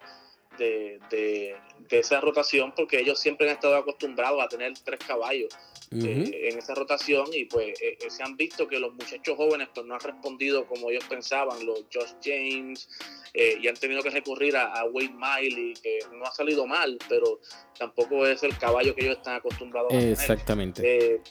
de, 0.60 1.00
de, 1.10 1.58
esa 1.90 2.22
rotación 2.22 2.72
porque 2.76 3.00
ellos 3.00 3.20
siempre 3.20 3.50
han 3.50 3.56
estado 3.56 3.76
acostumbrados 3.78 4.44
a 4.44 4.48
tener 4.48 4.74
tres 4.86 5.00
caballos 5.00 5.52
eh, 5.90 6.50
en 6.52 6.60
esa 6.60 6.76
rotación 6.76 7.26
y 7.34 7.46
pues 7.46 7.82
eh, 7.82 7.98
se 8.10 8.22
han 8.22 8.38
visto 8.38 8.68
que 8.68 8.80
los 8.80 8.94
muchachos 8.94 9.36
jóvenes 9.36 9.70
pues 9.74 9.88
no 9.88 9.96
han 9.96 10.02
respondido 10.02 10.68
como 10.68 10.92
ellos 10.92 11.06
pensaban, 11.06 11.66
los 11.66 11.86
Josh 11.92 12.14
James, 12.24 12.88
y 13.34 13.68
han 13.68 13.76
tenido 13.76 14.04
que 14.04 14.12
recurrir 14.12 14.58
a, 14.58 14.84
Wade 14.86 15.16
Miley, 15.16 15.74
que 15.82 16.00
no 16.12 16.26
ha 16.26 16.32
salido 16.32 16.68
mal, 16.68 17.00
pero 17.10 17.40
tampoco 17.80 18.28
es 18.28 18.44
el 18.44 18.56
caballo 18.56 18.94
que 18.94 19.06
ellos 19.06 19.18
están 19.18 19.38
acostumbrados 19.38 19.92
a 19.92 19.98
tener. 19.98 20.12
Exactamente. 20.12 21.22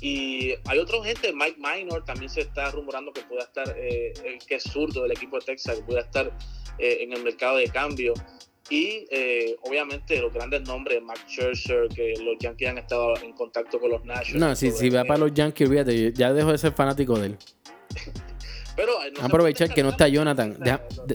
Y 0.00 0.54
hay 0.66 0.78
otra 0.78 1.02
gente, 1.02 1.32
Mike 1.32 1.56
Minor, 1.58 2.04
también 2.04 2.28
se 2.28 2.40
está 2.40 2.70
rumorando 2.70 3.12
que 3.12 3.22
pueda 3.22 3.44
estar, 3.44 3.74
eh, 3.78 4.12
que 4.46 4.56
es 4.56 4.62
zurdo 4.62 5.02
del 5.02 5.12
equipo 5.12 5.38
de 5.38 5.46
Texas, 5.46 5.76
que 5.76 5.82
pueda 5.82 6.00
estar 6.00 6.30
eh, 6.78 6.98
en 7.00 7.12
el 7.12 7.22
mercado 7.22 7.56
de 7.56 7.68
cambio. 7.68 8.12
Y 8.68 9.06
eh, 9.10 9.56
obviamente 9.62 10.20
los 10.20 10.32
grandes 10.32 10.62
nombres, 10.62 11.00
Max 11.00 11.20
Scherzer, 11.28 11.88
que 11.88 12.14
los 12.20 12.36
Yankees 12.40 12.68
han 12.68 12.78
estado 12.78 13.16
en 13.22 13.32
contacto 13.32 13.78
con 13.78 13.90
los 13.90 14.04
Nationals. 14.04 14.34
No, 14.34 14.56
si, 14.56 14.70
si 14.72 14.90
va 14.90 15.04
para 15.04 15.20
los 15.20 15.32
Yankees, 15.32 15.68
olvídate, 15.68 16.12
ya 16.12 16.32
dejo 16.32 16.52
de 16.52 16.58
ser 16.58 16.72
fanático 16.72 17.18
de 17.18 17.26
él. 17.26 17.36
Pero, 18.76 18.92
vamos 18.98 19.20
a 19.22 19.26
aprovechar 19.26 19.72
que 19.72 19.82
no 19.82 19.90
está 19.90 20.06
Jonathan. 20.08 20.58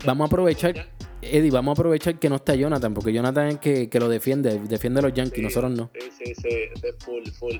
vamos 0.05 0.25
a 0.25 0.27
aprovechar, 0.27 0.87
Eddie, 1.21 1.51
vamos 1.51 1.77
a 1.77 1.79
aprovechar 1.79 2.19
que 2.19 2.29
no 2.29 2.37
está 2.37 2.55
Jonathan, 2.55 2.93
porque 2.93 3.13
Jonathan 3.13 3.47
es 3.47 3.59
que, 3.59 3.89
que 3.89 3.99
lo 3.99 4.09
defiende, 4.09 4.59
defiende 4.59 4.99
a 4.99 5.03
los 5.03 5.13
Yankees, 5.13 5.43
nosotros 5.43 5.71
no. 5.71 5.91
Sí, 5.93 6.25
sí, 6.25 6.35
sí, 6.35 6.87
full, 6.99 7.23
full. 7.31 7.57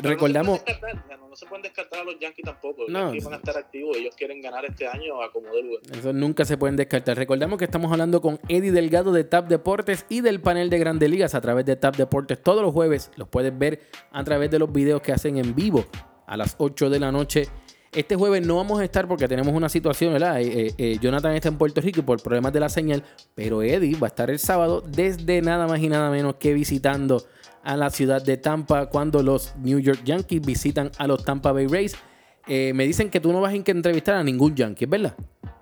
Recordamos. 0.00 0.60
No 1.28 1.36
se, 1.36 1.46
pueden 1.46 1.62
descartar 1.62 2.00
a 2.00 2.04
los 2.04 2.18
Yankees 2.18 2.44
tampoco. 2.44 2.82
Los 2.82 2.92
Yankees 2.92 3.24
van 3.24 3.34
a 3.34 3.36
estar 3.36 3.56
activos. 3.56 3.96
Ellos 3.96 4.14
quieren 4.16 4.40
ganar 4.40 4.64
este 4.64 4.86
año 4.86 5.20
a 5.20 5.32
como 5.32 5.48
lugar. 5.48 5.80
Eso 5.92 6.12
nunca 6.12 6.44
se 6.44 6.56
pueden 6.56 6.76
descartar. 6.76 7.16
Recordamos 7.16 7.58
que 7.58 7.64
estamos 7.64 7.90
hablando 7.90 8.20
con 8.20 8.38
Eddie 8.48 8.72
Delgado 8.72 9.12
de 9.12 9.24
TAP 9.24 9.48
Deportes 9.48 10.06
y 10.08 10.20
del 10.20 10.40
panel 10.40 10.70
de 10.70 10.78
Grandes 10.78 11.10
Ligas 11.10 11.34
a 11.34 11.40
través 11.40 11.64
de 11.64 11.76
TAP 11.76 11.96
Deportes 11.96 12.42
todos 12.42 12.62
los 12.62 12.72
jueves. 12.72 13.10
Los 13.16 13.28
puedes 13.28 13.56
ver 13.56 13.80
a 14.12 14.22
través 14.22 14.50
de 14.50 14.58
los 14.58 14.72
videos 14.72 15.02
que 15.02 15.12
hacen 15.12 15.38
en 15.38 15.54
vivo 15.54 15.84
a 16.26 16.36
las 16.36 16.54
8 16.58 16.90
de 16.90 17.00
la 17.00 17.10
noche 17.12 17.48
Este 17.94 18.16
jueves 18.16 18.44
no 18.44 18.56
vamos 18.56 18.80
a 18.80 18.84
estar 18.84 19.06
porque 19.06 19.28
tenemos 19.28 19.54
una 19.54 19.68
situación, 19.68 20.12
¿verdad? 20.12 20.40
Eh, 20.40 20.74
eh, 20.76 20.98
Jonathan 21.00 21.32
está 21.36 21.48
en 21.48 21.56
Puerto 21.56 21.80
Rico 21.80 22.00
y 22.00 22.02
por 22.02 22.20
problemas 22.20 22.52
de 22.52 22.58
la 22.58 22.68
señal, 22.68 23.04
pero 23.36 23.62
Eddie 23.62 23.96
va 23.96 24.08
a 24.08 24.10
estar 24.10 24.30
el 24.30 24.40
sábado 24.40 24.80
desde 24.80 25.40
nada 25.42 25.68
más 25.68 25.80
y 25.80 25.88
nada 25.88 26.10
menos 26.10 26.34
que 26.34 26.52
visitando 26.54 27.22
a 27.62 27.76
la 27.76 27.90
ciudad 27.90 28.20
de 28.20 28.36
Tampa 28.36 28.86
cuando 28.86 29.22
los 29.22 29.54
New 29.56 29.78
York 29.78 30.00
Yankees 30.04 30.44
visitan 30.44 30.90
a 30.98 31.06
los 31.06 31.24
Tampa 31.24 31.52
Bay 31.52 31.68
Rays. 31.68 31.96
me 32.48 32.84
dicen 32.84 33.10
que 33.10 33.20
tú 33.20 33.32
no 33.32 33.40
vas 33.40 33.54
a 33.54 33.56
entrevistar 33.56 34.16
a 34.16 34.24
ningún 34.24 34.56
Yankee, 34.56 34.86
¿verdad? 34.86 35.14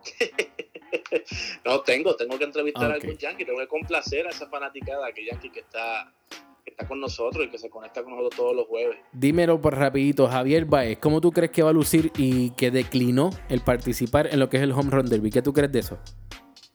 no, 1.66 1.82
tengo, 1.82 2.16
tengo 2.16 2.38
que 2.38 2.44
entrevistar 2.44 2.90
a 2.90 2.94
algún 2.94 3.18
Yankee, 3.18 3.44
tengo 3.44 3.60
que 3.60 3.68
complacer 3.68 4.26
a 4.26 4.30
esa 4.30 4.48
fanaticada 4.48 5.12
que 5.12 5.26
Yankee 5.26 5.50
que 5.50 5.60
está, 5.60 6.10
está 6.64 6.86
con 6.86 7.00
nosotros 7.00 7.46
y 7.46 7.50
que 7.50 7.58
se 7.58 7.70
conecta 7.70 8.02
con 8.02 8.12
nosotros 8.12 8.36
todos 8.36 8.56
los 8.56 8.66
jueves. 8.66 8.98
Dímelo 9.12 9.60
por 9.60 9.76
rapidito, 9.76 10.28
Javier 10.28 10.64
Baez, 10.64 10.98
¿cómo 10.98 11.20
tú 11.20 11.32
crees 11.32 11.50
que 11.50 11.62
va 11.62 11.70
a 11.70 11.72
lucir 11.72 12.12
y 12.16 12.50
que 12.50 12.70
declinó 12.70 13.30
el 13.48 13.60
participar 13.60 14.28
en 14.28 14.38
lo 14.38 14.48
que 14.48 14.58
es 14.58 14.62
el 14.62 14.72
Home 14.72 14.90
Run 14.90 15.06
Derby? 15.06 15.30
¿Qué 15.30 15.42
tú 15.42 15.52
crees 15.52 15.72
de 15.72 15.80
eso? 15.80 15.98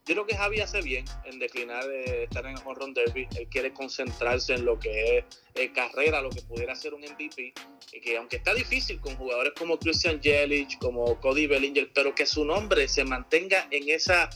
Yo 0.08 0.14
creo 0.14 0.26
que 0.26 0.38
Javi 0.38 0.62
hace 0.62 0.82
bien 0.82 1.04
en 1.26 1.38
declinar 1.38 1.86
de 1.86 2.24
estar 2.24 2.46
en 2.46 2.52
el 2.52 2.58
Home 2.64 2.76
Run 2.80 2.94
Derby. 2.94 3.28
Él 3.36 3.48
quiere 3.50 3.74
concentrarse 3.74 4.54
en 4.54 4.64
lo 4.64 4.80
que 4.80 5.18
es 5.18 5.26
eh, 5.56 5.74
carrera, 5.74 6.22
lo 6.22 6.30
que 6.30 6.42
pudiera 6.44 6.74
ser 6.76 6.94
un 6.94 7.02
MVP. 7.02 7.54
Y 7.92 8.00
que 8.00 8.18
aunque 8.18 8.38
está 8.38 8.54
difícil 8.54 9.02
con 9.02 9.18
jugadores 9.18 9.52
como 9.60 9.78
Christian 9.78 10.22
Jelic, 10.22 10.78
como 10.80 11.20
Cody 11.20 11.48
Bellinger, 11.48 11.92
pero 11.94 12.16
que 12.16 12.26
su 12.26 12.46
nombre 12.46 12.88
se 12.88 13.04
mantenga 13.04 13.68
en 13.70 13.90
esa 13.90 14.30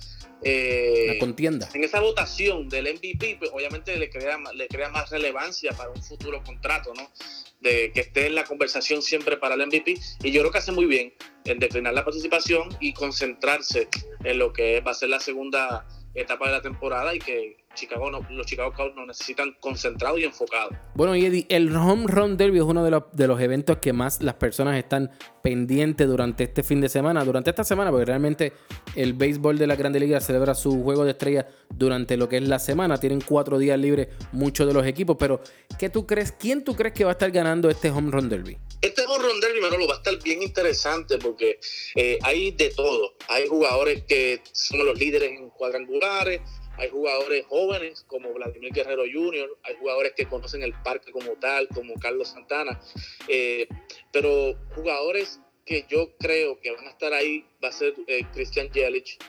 eh, 0.43 1.17
contienda. 1.19 1.69
En 1.73 1.83
esa 1.83 1.99
votación 1.99 2.67
del 2.69 2.93
MVP, 2.93 3.37
pues, 3.39 3.51
obviamente 3.53 3.95
le 3.97 4.09
crea, 4.09 4.37
le 4.53 4.67
crea 4.67 4.89
más 4.89 5.09
relevancia 5.09 5.71
para 5.73 5.89
un 5.91 6.01
futuro 6.01 6.41
contrato, 6.43 6.93
¿no? 6.95 7.11
De 7.59 7.91
que 7.91 8.01
esté 8.01 8.27
en 8.27 8.35
la 8.35 8.43
conversación 8.43 9.01
siempre 9.01 9.37
para 9.37 9.55
el 9.55 9.65
MVP. 9.67 9.95
Y 10.23 10.31
yo 10.31 10.41
creo 10.41 10.51
que 10.51 10.57
hace 10.57 10.71
muy 10.71 10.85
bien 10.85 11.13
en 11.45 11.59
declinar 11.59 11.93
la 11.93 12.03
participación 12.03 12.69
y 12.79 12.93
concentrarse 12.93 13.87
en 14.23 14.39
lo 14.39 14.51
que 14.51 14.81
va 14.81 14.91
a 14.91 14.95
ser 14.95 15.09
la 15.09 15.19
segunda 15.19 15.85
etapa 16.15 16.47
de 16.47 16.51
la 16.53 16.61
temporada 16.61 17.15
y 17.15 17.19
que 17.19 17.60
Chicago 17.75 18.09
los 18.09 18.45
Chicago 18.45 18.73
Cubs 18.73 18.95
nos 18.95 19.07
necesitan 19.07 19.55
concentrados 19.59 20.19
y 20.19 20.23
enfocados. 20.23 20.73
Bueno, 20.93 21.15
y 21.15 21.25
Eddie, 21.25 21.45
el 21.49 21.75
Home 21.75 22.05
Run 22.07 22.37
Derby 22.37 22.57
es 22.57 22.63
uno 22.63 22.83
de 22.83 22.91
los, 22.91 23.03
de 23.13 23.27
los 23.27 23.39
eventos 23.39 23.77
que 23.77 23.93
más 23.93 24.21
las 24.21 24.35
personas 24.35 24.77
están 24.77 25.11
pendientes 25.41 26.07
durante 26.07 26.43
este 26.43 26.63
fin 26.63 26.81
de 26.81 26.89
semana, 26.89 27.23
durante 27.23 27.49
esta 27.49 27.63
semana, 27.63 27.89
porque 27.91 28.05
realmente 28.05 28.53
el 28.95 29.13
béisbol 29.13 29.57
de 29.57 29.67
la 29.67 29.75
Grande 29.75 29.99
Liga 29.99 30.19
celebra 30.19 30.53
su 30.53 30.83
juego 30.83 31.05
de 31.05 31.11
estrella 31.11 31.47
durante 31.69 32.17
lo 32.17 32.29
que 32.29 32.37
es 32.37 32.47
la 32.47 32.59
semana. 32.59 32.99
Tienen 32.99 33.21
cuatro 33.21 33.57
días 33.57 33.79
libres 33.79 34.09
muchos 34.31 34.67
de 34.67 34.73
los 34.73 34.85
equipos, 34.85 35.17
pero 35.19 35.41
¿qué 35.79 35.89
tú 35.89 36.05
crees? 36.05 36.31
¿Quién 36.31 36.63
tú 36.63 36.75
crees 36.75 36.93
que 36.93 37.03
va 37.03 37.11
a 37.11 37.13
estar 37.13 37.31
ganando 37.31 37.69
este 37.69 37.89
Home 37.89 38.11
Run 38.11 38.29
Derby? 38.29 38.57
Este 38.81 39.03
Home 39.05 39.23
Run 39.23 39.39
Derby, 39.39 39.61
Manolo, 39.61 39.87
va 39.87 39.95
a 39.95 39.97
estar 39.97 40.21
bien 40.21 40.41
interesante 40.41 41.17
porque 41.17 41.59
eh, 41.95 42.17
hay 42.23 42.51
de 42.51 42.69
todo. 42.69 43.13
Hay 43.29 43.47
jugadores 43.47 44.03
que 44.03 44.41
son 44.51 44.85
los 44.85 44.97
líderes 44.97 45.31
en 45.31 45.49
cuadrangulares, 45.49 46.41
hay 46.81 46.89
jugadores 46.89 47.45
jóvenes 47.45 48.03
como 48.07 48.33
Vladimir 48.33 48.73
Guerrero 48.73 49.03
Jr., 49.03 49.55
hay 49.61 49.75
jugadores 49.75 50.13
que 50.17 50.25
conocen 50.25 50.63
el 50.63 50.73
parque 50.81 51.11
como 51.11 51.33
tal, 51.33 51.67
como 51.67 51.93
Carlos 51.99 52.29
Santana, 52.29 52.81
eh, 53.27 53.67
pero 54.11 54.55
jugadores 54.73 55.39
que 55.63 55.85
yo 55.87 56.09
creo 56.17 56.59
que 56.59 56.71
van 56.71 56.87
a 56.87 56.89
estar 56.89 57.13
ahí 57.13 57.45
va 57.63 57.69
a 57.69 57.71
ser 57.71 57.93
eh, 58.07 58.25
Christian 58.33 58.71
Jelic, 58.73 59.23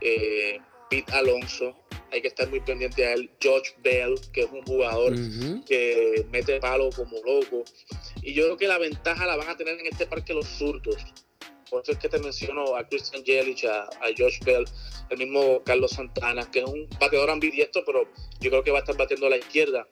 eh, 0.00 0.60
Pete 0.88 1.12
Alonso, 1.12 1.76
hay 2.12 2.22
que 2.22 2.28
estar 2.28 2.48
muy 2.48 2.60
pendiente 2.60 3.04
a 3.04 3.14
él, 3.14 3.28
George 3.40 3.74
Bell, 3.82 4.14
que 4.32 4.42
es 4.42 4.50
un 4.52 4.62
jugador 4.62 5.12
que 5.66 6.24
mete 6.30 6.60
palo 6.60 6.90
como 6.94 7.16
loco, 7.24 7.64
y 8.22 8.32
yo 8.32 8.44
creo 8.44 8.56
que 8.56 8.68
la 8.68 8.78
ventaja 8.78 9.26
la 9.26 9.34
van 9.34 9.48
a 9.48 9.56
tener 9.56 9.76
en 9.80 9.86
este 9.86 10.06
parque 10.06 10.34
los 10.34 10.46
zurdos. 10.46 10.98
Por 11.72 11.82
eso 11.82 11.92
es 11.92 11.98
que 11.98 12.10
te 12.10 12.18
menciono 12.18 12.76
a 12.76 12.86
Christian 12.86 13.24
Jelic, 13.24 13.64
a, 13.64 13.84
a 13.84 14.10
Josh 14.14 14.40
Bell, 14.44 14.66
el 15.08 15.16
mismo 15.16 15.62
Carlos 15.64 15.92
Santana, 15.92 16.48
que 16.50 16.58
es 16.58 16.66
un 16.66 16.86
bateador 17.00 17.30
ambidiestro, 17.30 17.82
pero 17.86 18.06
yo 18.40 18.50
creo 18.50 18.62
que 18.62 18.70
va 18.70 18.80
a 18.80 18.80
estar 18.80 18.94
batiendo 18.94 19.26
a 19.26 19.30
la 19.30 19.38
izquierda, 19.38 19.86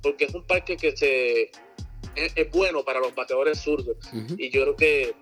porque 0.00 0.26
es 0.26 0.34
un 0.34 0.46
parque 0.46 0.76
que 0.76 0.96
se, 0.96 1.50
es, 2.14 2.50
bueno 2.52 2.84
para 2.84 3.00
los 3.00 3.12
bateadores 3.16 3.58
zurdos. 3.58 3.96
Y 4.38 4.48
yo 4.50 4.62
creo 4.62 4.76
que 4.76 5.14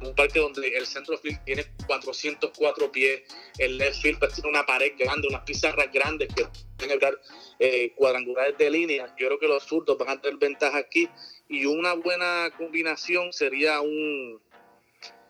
un 0.00 0.14
parque 0.14 0.38
donde 0.38 0.76
el 0.76 0.86
centro 0.86 1.18
field 1.18 1.42
tiene 1.44 1.66
404 1.88 2.92
pies, 2.92 3.22
el 3.58 3.78
left 3.78 4.00
field 4.00 4.20
pues, 4.20 4.34
tiene 4.34 4.48
una 4.48 4.64
pared 4.64 4.92
grande, 4.96 5.26
unas 5.26 5.42
pizarras 5.42 5.92
grandes 5.92 6.32
que 6.32 6.46
pueden 6.78 7.00
dar 7.00 7.20
eh, 7.58 7.92
cuadrangulares 7.96 8.56
de 8.58 8.70
línea. 8.70 9.12
Yo 9.18 9.26
creo 9.26 9.40
que 9.40 9.48
los 9.48 9.64
zurdos 9.64 9.98
van 9.98 10.10
a 10.10 10.20
tener 10.20 10.38
ventaja 10.38 10.78
aquí 10.78 11.08
y 11.48 11.66
una 11.66 11.94
buena 11.94 12.52
combinación 12.56 13.32
sería 13.32 13.80
un, 13.80 14.40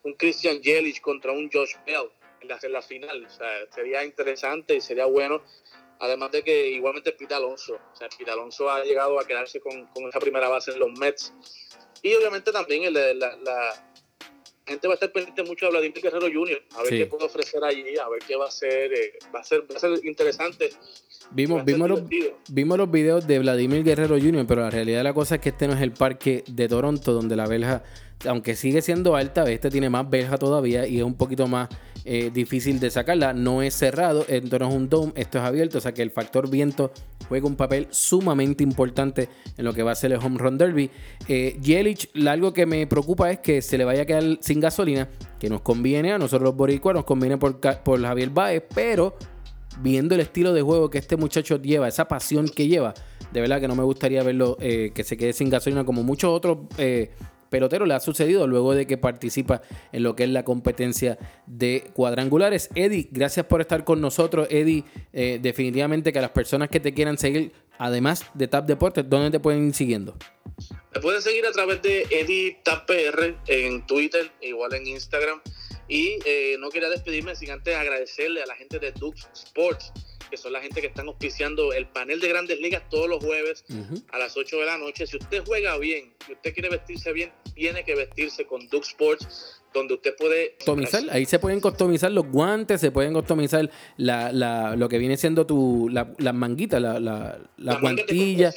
un 0.03 0.15
Christian 0.15 0.63
Jelic 0.63 1.01
contra 1.01 1.33
un 1.33 1.51
Josh 1.53 1.75
Bell 1.87 2.09
en 2.41 2.73
la, 2.73 2.83
final. 2.83 3.25
O 3.25 3.31
sea, 3.31 3.49
sería 3.75 4.05
interesante 4.05 4.75
y 4.75 4.81
sería 4.81 5.07
bueno. 5.07 5.43
Además 5.99 6.33
de 6.33 6.43
que 6.43 6.69
igualmente 6.71 7.13
Pita 7.13 7.37
Alonso. 7.37 7.75
O 7.75 7.97
sea, 7.97 8.09
Pita 8.09 8.33
Alonso 8.33 8.71
ha 8.71 8.83
llegado 8.83 9.21
a 9.21 9.27
quedarse 9.27 9.61
con, 9.61 9.89
esa 10.09 10.19
primera 10.19 10.49
base 10.49 10.73
en 10.73 10.79
los 10.79 10.99
Mets. 10.99 11.35
Y 12.03 12.15
obviamente 12.15 12.51
también 12.53 12.85
el, 12.85 12.95
la, 12.95 13.37
la 13.37 13.91
gente 14.71 14.87
va 14.87 14.95
a 14.95 14.97
estar 14.97 15.13
pendiente 15.13 15.43
mucho 15.43 15.67
de 15.67 15.73
Vladimir 15.73 16.01
Guerrero 16.01 16.29
Jr. 16.33 16.63
A 16.77 16.83
ver 16.83 16.91
qué 16.91 17.07
puede 17.07 17.25
ofrecer 17.25 17.63
allí, 17.65 17.99
a 17.99 18.09
ver 18.09 18.23
qué 18.27 18.37
va 18.37 18.47
a 18.47 18.51
ser. 18.51 18.93
Eh, 18.93 19.19
va, 19.35 19.41
a 19.41 19.45
ser 19.45 19.63
va 19.71 19.77
a 19.77 19.81
ser 19.81 20.05
interesante. 20.05 20.71
Vimos, 21.33 21.65
vimos, 21.65 21.89
los, 21.89 22.03
vimos 22.49 22.79
los 22.79 22.91
videos 22.91 23.27
de 23.27 23.39
Vladimir 23.39 23.85
Guerrero 23.85 24.19
Jr., 24.19 24.47
pero 24.49 24.63
la 24.63 24.71
realidad 24.71 24.99
de 24.99 25.05
la 25.05 25.15
cosa 25.15 25.37
es 25.37 25.41
que 25.41 25.51
este 25.51 25.69
no 25.69 25.75
es 25.75 25.81
el 25.81 25.93
parque 25.93 26.43
de 26.49 26.69
Toronto, 26.69 27.13
donde 27.13 27.37
la 27.37 27.47
verja, 27.47 27.85
aunque 28.29 28.57
sigue 28.57 28.83
siendo 28.83 29.17
alta, 29.17 29.51
este 29.51 29.71
tiene 29.71 29.89
más 29.89 30.09
verja 30.09 30.37
todavía 30.37 30.87
y 30.87 30.99
es 30.99 31.05
un 31.05 31.15
poquito 31.15 31.47
más 31.47 31.69
eh, 32.05 32.31
difícil 32.33 32.81
de 32.81 32.91
sacarla. 32.91 33.33
No 33.33 33.63
es 33.63 33.75
cerrado, 33.75 34.25
esto 34.29 34.59
no 34.59 34.69
es 34.69 34.75
un 34.75 34.89
dome, 34.89 35.13
esto 35.17 35.39
es 35.39 35.45
abierto, 35.45 35.79
o 35.79 35.81
sea 35.81 35.93
que 35.93 36.03
el 36.03 36.11
factor 36.11 36.51
viento 36.51 36.93
juega 37.29 37.47
un 37.47 37.57
papel 37.57 37.89
sumamente 37.91 38.63
importante 38.63 39.29
en 39.57 39.65
lo 39.65 39.73
que 39.73 39.83
va 39.83 39.93
a 39.93 39.95
ser 39.95 40.13
el 40.13 40.19
Home 40.19 40.39
Run 40.39 40.59
Derby. 40.59 40.91
Eh, 41.29 41.59
Yelich, 41.63 42.11
algo 42.27 42.53
que 42.53 42.67
me 42.67 42.87
preocupa 42.87 43.31
es 43.31 43.39
que 43.41 43.63
se 43.63 43.79
le 43.79 43.85
vaya 43.85 44.03
a 44.03 44.07
quedar 44.07 44.39
sin 44.41 44.61
gasolina, 44.61 45.09
que 45.39 45.49
nos 45.49 45.63
conviene 45.63 46.13
a 46.13 46.19
nosotros 46.19 46.49
los 46.49 46.57
boricuas, 46.57 46.95
nos 46.95 47.05
conviene 47.05 47.39
por, 47.39 47.61
Javier 47.61 48.31
Baez, 48.31 48.63
pero 48.75 49.17
viendo 49.81 50.15
el 50.15 50.21
estilo 50.21 50.53
de 50.53 50.63
juego 50.63 50.91
que 50.91 50.99
este 50.99 51.17
muchacho 51.17 51.61
lleva, 51.61 51.89
esa 51.89 52.07
pasión 52.07 52.49
que 52.49 52.67
lleva, 52.67 52.93
de 53.33 53.41
verdad 53.41 53.61
que 53.61 53.69
no 53.69 53.77
me 53.77 53.85
gustaría 53.85 54.23
verlo 54.23 54.57
eh, 54.61 54.91
que 54.95 55.05
se 55.05 55.17
quede 55.17 55.33
sin 55.33 55.49
gasolina 55.49 55.85
como 55.85 56.03
muchos 56.03 56.31
otros 56.31 56.59
pelotero 57.51 57.85
le 57.85 57.95
ha 57.95 58.01
sucedido 58.01 58.47
luego 58.47 58.75
de 58.75 58.87
que 58.87 58.97
participa 58.97 59.61
en 59.93 60.03
lo 60.03 60.17
que 60.17 60.25
es 60.25 60.31
la 60.31 60.45
competencia 60.45 61.19
de 61.47 61.91
cuadrangulares. 61.93 62.71
Eddie, 62.75 63.09
gracias 63.11 63.47
por 63.47 63.61
estar 63.61 63.85
con 63.85 64.01
nosotros. 64.01 64.47
Eddie, 64.51 64.85
eh, 65.13 65.39
definitivamente 65.43 66.13
que 66.13 66.21
las 66.21 66.31
personas 66.31 66.69
que 66.69 66.81
te 66.81 66.95
quieran 66.95 67.19
seguir, 67.19 67.53
además 67.79 68.25
de 68.35 68.49
Tap 68.49 68.67
Deportes, 68.67 69.05
¿dónde 69.09 69.31
te 69.31 69.41
pueden 69.41 69.69
ir 69.69 69.75
siguiendo? 69.75 70.17
Me 70.95 71.01
pueden 71.01 71.21
seguir 71.21 71.45
a 71.47 71.53
través 71.53 71.83
de 71.83 72.07
Eddie 72.11 72.61
Tap 72.65 72.87
PR 72.87 73.37
en 73.49 73.87
Twitter, 73.87 74.31
igual 74.41 74.75
en 74.75 74.87
Instagram. 74.87 75.41
Y 75.89 76.19
eh, 76.25 76.57
no 76.61 76.71
quería 76.71 76.89
despedirme 76.89 77.35
sin 77.35 77.51
antes 77.51 77.75
agradecerle 77.75 78.43
a 78.43 78.47
la 78.47 78.55
gente 78.55 78.79
de 78.79 78.93
Dux 78.93 79.29
Sports 79.35 79.93
que 80.31 80.37
son 80.37 80.53
la 80.53 80.61
gente 80.61 80.81
que 80.81 80.87
están 80.87 81.09
auspiciando 81.09 81.73
el 81.73 81.89
panel 81.89 82.21
de 82.21 82.29
grandes 82.29 82.61
ligas 82.61 82.89
todos 82.89 83.09
los 83.09 83.23
jueves 83.25 83.65
a 84.13 84.19
las 84.19 84.37
8 84.37 84.59
de 84.59 84.67
la 84.67 84.79
noche. 84.79 85.07
Si 85.07 85.17
usted 85.17 85.43
juega 85.45 85.77
bien, 85.79 86.15
si 86.25 86.33
usted 86.33 86.55
quiere 86.55 86.69
vestirse 86.69 87.13
bien, 87.13 87.33
tiene 87.55 87.85
que 87.85 87.95
vestirse 87.95 88.47
con 88.47 88.69
Duke 88.69 88.87
Sports 88.87 89.61
donde 89.73 89.95
usted 89.95 90.17
puede 90.17 90.55
customizar, 90.57 91.05
ahí 91.11 91.25
se 91.27 91.39
pueden 91.39 91.61
customizar 91.61 92.11
los 92.11 92.27
guantes, 92.27 92.81
se 92.81 92.91
pueden 92.91 93.13
customizar 93.13 93.71
la, 93.97 94.33
la, 94.33 94.75
lo 94.77 94.89
que 94.89 94.99
viene 94.99 95.17
siendo 95.17 95.47
tu 95.47 95.89
las 95.89 96.35
manguitas, 96.35 96.81
la, 96.81 96.99
la, 96.99 97.39
la 97.57 97.77
guantilla. 97.77 98.53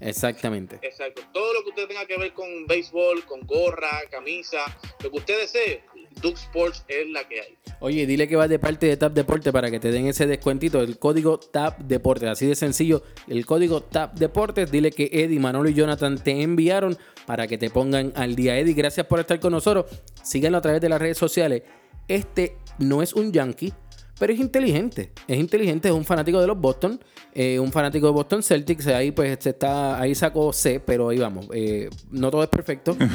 Exactamente. 0.00 0.78
Exacto. 0.82 1.22
Todo 1.32 1.52
lo 1.54 1.62
que 1.62 1.70
usted 1.70 1.86
tenga 1.86 2.04
que 2.06 2.18
ver 2.18 2.32
con 2.32 2.66
béisbol, 2.66 3.24
con 3.26 3.40
gorra, 3.46 4.02
camisa, 4.10 4.58
lo 5.02 5.10
que 5.10 5.18
usted 5.18 5.40
desee, 5.40 5.82
Duke 6.20 6.38
Sports 6.38 6.84
es 6.88 7.08
la 7.10 7.26
que 7.28 7.40
hay. 7.40 7.58
Oye, 7.80 8.06
dile 8.06 8.26
que 8.26 8.36
va 8.36 8.48
de 8.48 8.58
parte 8.58 8.86
de 8.86 8.96
Tap 8.96 9.12
Deporte 9.12 9.52
para 9.52 9.70
que 9.70 9.78
te 9.78 9.90
den 9.90 10.06
ese 10.06 10.26
descuentito, 10.26 10.80
el 10.80 10.98
código 10.98 11.38
Tap 11.38 11.80
Deportes. 11.80 12.28
Así 12.28 12.46
de 12.46 12.54
sencillo, 12.54 13.02
el 13.28 13.44
código 13.44 13.82
Tap 13.82 14.14
Deportes. 14.14 14.70
Dile 14.70 14.90
que 14.90 15.10
Eddie, 15.12 15.38
Manolo 15.38 15.68
y 15.68 15.74
Jonathan 15.74 16.16
te 16.18 16.42
enviaron 16.42 16.96
para 17.26 17.46
que 17.46 17.58
te 17.58 17.70
pongan 17.70 18.12
al 18.16 18.34
día. 18.34 18.58
Eddie, 18.58 18.74
gracias 18.74 19.06
por 19.06 19.20
estar 19.20 19.38
con 19.40 19.52
nosotros. 19.52 19.86
Síganlo 20.22 20.58
a 20.58 20.62
través 20.62 20.80
de 20.80 20.88
las 20.88 21.00
redes 21.00 21.18
sociales. 21.18 21.62
Este 22.08 22.56
no 22.78 23.02
es 23.02 23.12
un 23.12 23.32
yankee, 23.32 23.72
pero 24.18 24.32
es 24.32 24.40
inteligente. 24.40 25.10
Es 25.28 25.38
inteligente, 25.38 25.88
es 25.88 25.94
un 25.94 26.04
fanático 26.04 26.40
de 26.40 26.46
los 26.46 26.58
Boston, 26.58 26.98
eh, 27.34 27.58
un 27.58 27.70
fanático 27.70 28.06
de 28.06 28.12
Boston 28.12 28.42
Celtics. 28.42 28.86
Ahí 28.86 29.12
pues 29.12 29.36
se 29.40 29.50
está, 29.50 30.00
ahí 30.00 30.14
sacó 30.14 30.52
C, 30.52 30.80
pero 30.80 31.10
ahí 31.10 31.18
vamos. 31.18 31.46
Eh, 31.52 31.90
no 32.10 32.30
todo 32.30 32.42
es 32.42 32.48
perfecto. 32.48 32.96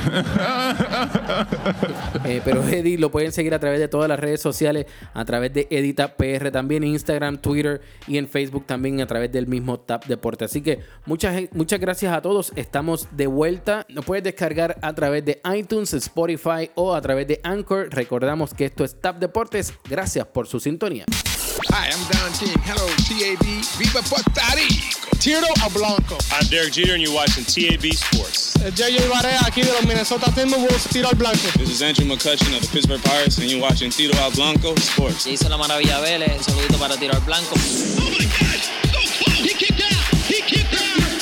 Eh, 2.25 2.41
pero 2.43 2.63
Eddie 2.63 2.97
lo 2.97 3.09
pueden 3.09 3.31
seguir 3.31 3.53
a 3.53 3.59
través 3.59 3.79
de 3.79 3.87
todas 3.87 4.07
las 4.07 4.19
redes 4.19 4.41
sociales, 4.41 4.85
a 5.13 5.25
través 5.25 5.53
de 5.53 5.67
Edita 5.69 6.15
PR 6.15 6.51
también, 6.51 6.83
en 6.83 6.89
Instagram, 6.89 7.39
Twitter 7.39 7.81
y 8.07 8.17
en 8.17 8.27
Facebook 8.27 8.65
también 8.65 9.01
a 9.01 9.07
través 9.07 9.31
del 9.31 9.47
mismo 9.47 9.79
Tap 9.79 10.05
Deporte. 10.05 10.45
Así 10.45 10.61
que 10.61 10.79
muchas, 11.05 11.41
muchas 11.53 11.79
gracias 11.79 12.13
a 12.13 12.21
todos. 12.21 12.53
Estamos 12.55 13.07
de 13.11 13.27
vuelta. 13.27 13.85
Nos 13.89 14.05
puedes 14.05 14.23
descargar 14.23 14.77
a 14.81 14.93
través 14.93 15.25
de 15.25 15.41
iTunes, 15.55 15.93
Spotify 15.93 16.69
o 16.75 16.93
a 16.93 17.01
través 17.01 17.27
de 17.27 17.39
Anchor. 17.43 17.89
Recordamos 17.89 18.53
que 18.53 18.65
esto 18.65 18.83
es 18.83 18.99
Tap 18.99 19.17
Deportes. 19.17 19.73
Gracias 19.89 20.27
por 20.27 20.47
su 20.47 20.59
sintonía. 20.59 20.90
Hi, 20.91 21.87
I'm 21.87 22.03
Don 22.11 22.33
King. 22.35 22.51
Hello, 22.67 22.83
TAB. 23.07 23.39
Viva 23.79 24.03
Puerto 24.03 24.43
Rico. 24.59 25.07
Tiro 25.23 25.47
a 25.63 25.69
Blanco. 25.71 26.17
I'm 26.35 26.43
Derek 26.51 26.73
Jeter, 26.73 26.95
and 26.95 27.01
you're 27.01 27.13
watching 27.15 27.45
TAB 27.47 27.93
Sports. 27.95 28.57
Uh, 28.57 28.71
JJ 28.75 29.07
Barea 29.07 29.39
aquí 29.47 29.63
de 29.63 29.71
los 29.71 29.85
Minnesota 29.87 30.29
Timberwolves, 30.35 30.89
Tiro 30.91 31.07
al 31.07 31.15
Blanco. 31.15 31.47
This 31.57 31.69
is 31.69 31.81
Andrew 31.81 32.03
McCutcheon 32.05 32.57
of 32.57 32.61
the 32.63 32.67
Pittsburgh 32.73 33.01
Pirates, 33.03 33.37
and 33.37 33.49
you're 33.49 33.61
watching 33.61 33.89
Tiro 33.89 34.17
al 34.19 34.31
Blanco 34.31 34.75
Sports. 34.81 35.25
hizo 35.27 35.47
la 35.47 35.55
maravilla 35.57 36.01
Vélez, 36.01 36.35
un 36.37 36.43
saludito 36.43 36.77
para 36.77 36.97
Tiro 36.97 37.13
al 37.13 37.21
Blanco. 37.21 37.55
Oh 37.55 38.09
my 38.11 38.25
God! 38.25 38.59
So 38.91 38.99
close! 39.23 39.47
He 39.47 39.53
kicked 39.53 39.79
out! 39.79 40.11
He 40.27 40.41
kicked 40.41 40.73
out! 40.75 41.21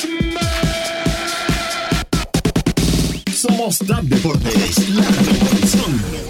Somos 3.32 3.78
Tap 3.78 4.02
Deportes, 4.02 4.88
la 4.88 5.04
revolución. 5.04 6.29